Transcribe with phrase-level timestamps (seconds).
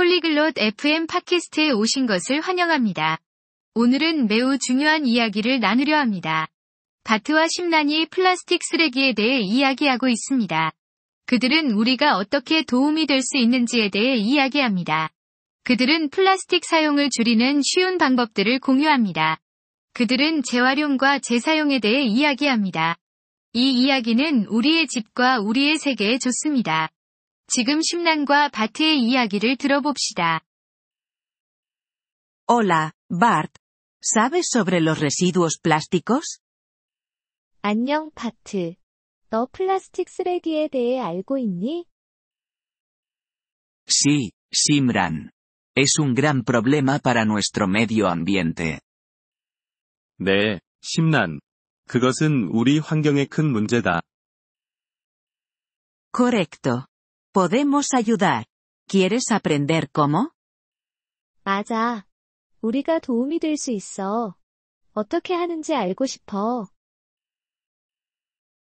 [0.00, 3.18] 폴리글롯 FM 팟캐스트에 오신 것을 환영합니다.
[3.74, 6.48] 오늘은 매우 중요한 이야기를 나누려 합니다.
[7.04, 10.72] 바트와 심란이 플라스틱 쓰레기에 대해 이야기하고 있습니다.
[11.26, 15.10] 그들은 우리가 어떻게 도움이 될 수 있는지에 대해 이야기합니다.
[15.64, 19.38] 그들은 플라스틱 사용을 줄이는 쉬운 방법들을 공유합니다.
[19.92, 22.96] 그들은 재활용과 재사용에 대해 이야기합니다.
[23.52, 26.88] 이 이야기는 우리의 집과 우리의 세계에 좋습니다.
[27.52, 30.40] 지금 심란과 바트의 이야기를 들어봅시다.
[32.48, 33.58] Hola, Bart.
[34.00, 36.38] ¿Sabes sobre los residuos plásticos?
[37.62, 38.76] 안녕, 바트.
[39.30, 41.86] 너 플라스틱 쓰레기에 대해 알고 있니?
[43.88, 45.30] Sí, Simran.
[45.74, 48.78] Es un gran problema para nuestro medio ambiente.
[50.18, 51.40] 네, 심란.
[51.88, 54.02] 그것은 우리 환경에 큰 문제다.
[56.12, 56.89] Correcto.
[57.33, 58.45] Podemos ayudar.
[58.87, 60.31] ¿Quieres aprender cómo?
[61.43, 62.05] 맞아.
[62.61, 64.35] 우리가 도움이 될 수 있어.
[64.93, 66.67] 어떻게 하는지 알고 싶어.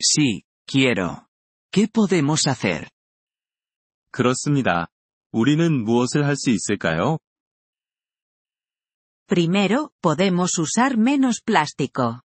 [0.00, 1.26] Sí, quiero.
[1.70, 2.88] ¿Qué podemos hacer?
[4.10, 4.88] 그렇습니다.
[5.32, 7.18] 우리는 무엇을 할 수 있을까요?
[9.26, 12.22] Primero, podemos usar menos plástico.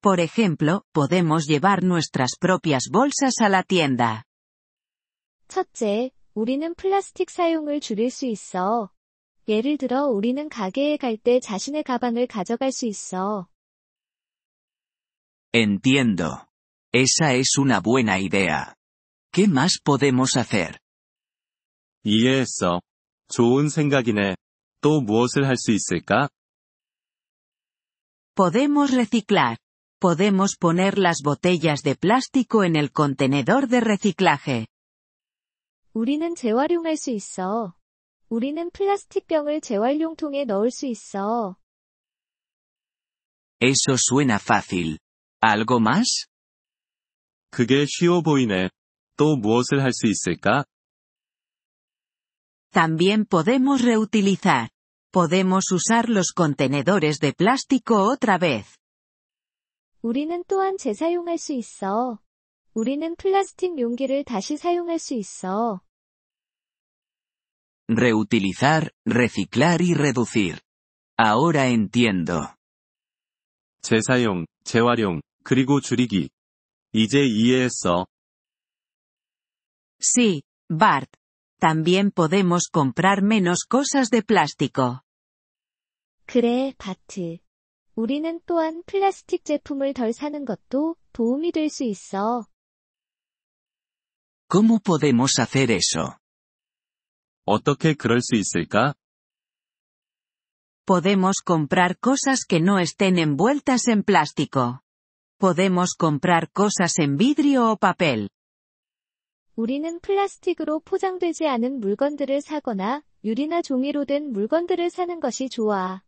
[0.00, 4.24] Por ejemplo, podemos llevar nuestras propias bolsas a la tienda.
[5.48, 8.90] 첫째, 우리는 플라스틱 사용을 줄일 수 있어.
[9.46, 13.46] 예를 들어 우리는 가게에 갈 때 자신의 가방을 가져갈 수 있어.
[15.52, 16.46] Entiendo.
[16.92, 18.74] Esa es una buena idea.
[19.32, 20.78] ¿Qué más podemos hacer?
[22.04, 22.80] 이해했어.
[23.28, 24.36] 좋은 생각이네.
[24.80, 26.28] 또 무엇을 할 수 있을까?
[28.34, 29.56] Podemos reciclar.
[30.00, 34.66] Podemos poner las botellas de plástico en el contenedor de reciclaje.
[35.98, 37.74] 우리는 재활용할 수 있어.
[38.28, 41.56] 우리는 플라스틱 병을 재활용통에 넣을 수 있어.
[43.60, 44.98] Eso suena fácil.
[45.40, 46.26] ¿Algo más?
[47.50, 48.70] 그게 쉬워 보이네.
[49.16, 50.64] 또 무엇을 할 수 있을까?
[52.72, 54.68] También podemos reutilizar.
[55.12, 58.66] Podemos usar los contenedores de plástico otra vez.
[60.02, 62.18] 우리는 또한 재사용할 수 있어.
[62.74, 65.80] 우리는 플라스틱 용기를 다시 사용할 수 있어.
[67.88, 70.60] Reutilizar, reciclar y reducir.
[71.16, 72.54] Ahora entiendo.
[73.82, 76.30] 재사용, 재활용, 그리고 줄이기.
[76.92, 78.06] 이제 이해했어.
[80.00, 81.10] Sí, Bart.
[81.60, 85.00] También podemos comprar menos cosas de plástico.
[86.26, 87.38] 그래, 바트.
[87.94, 92.46] 우리는 또한 플라스틱 제품을 덜 사는 것도 도움이 될 수 있어.
[94.48, 96.16] ¿Cómo podemos hacer eso?
[97.48, 98.94] 어떻게 그럴 수 있을까?
[100.86, 104.82] Podemos comprar cosas que no estén envueltas en plástico.
[105.38, 108.28] Podemos comprar cosas en vidrio o papel.
[109.56, 116.02] 우리는 플라스틱으로 포장되지 않은 물건들을 사거나 유리나 종이로 된 물건들을 사는 것이 좋아.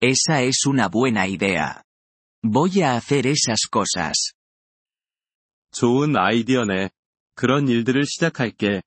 [0.00, 1.82] Esa es una buena idea.
[2.42, 4.32] Voy a hacer esas cosas.
[5.72, 6.90] 좋은 아이디어네.
[7.34, 8.82] 그런 일들을 시작할게.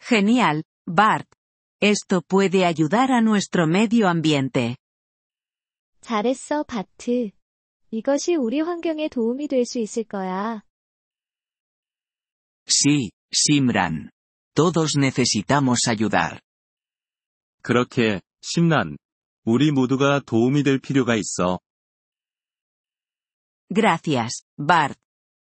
[0.00, 1.26] Genial, Bart.
[1.80, 4.76] Esto puede ayudar a nuestro medio ambiente.
[6.00, 7.30] 잘했어, 바트.
[7.90, 10.62] 이것이 우리 환경에 도움이 될 수 있을 거야.
[12.68, 14.10] Sí, Simran.
[14.54, 16.40] Todos necesitamos ayudar.
[17.62, 18.96] 그렇게, 심란.
[19.44, 21.58] 우리 모두가 도움이 될 필요가 있어.
[23.72, 24.98] Gracias, Bart.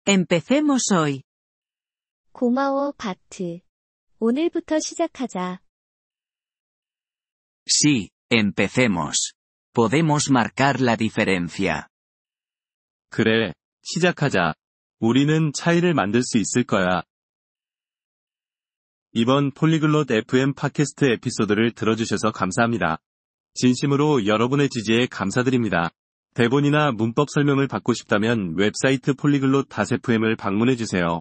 [0.08, 1.24] Empecemos hoy.
[2.32, 3.62] 고마워, 바트.
[4.19, 5.61] 오늘부터 시작하자.
[7.69, 9.35] Sí, empecemos.
[9.75, 11.87] Podemos marcar la diferencia.
[13.11, 14.55] 그래, 시작하자.
[15.01, 17.03] 우리는 차이를 만들 수 있을 거야.
[19.13, 22.99] 이번 폴리글롯 FM 팟캐스트 에피소드를 들어주셔서 감사합니다.
[23.53, 25.91] 진심으로 여러분의 지지에 감사드립니다.
[26.33, 31.21] 대본이나 문법 설명을 받고 싶다면 웹사이트 폴리글롯 FM을 방문해주세요.